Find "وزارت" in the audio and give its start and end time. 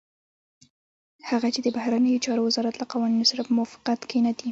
2.47-2.75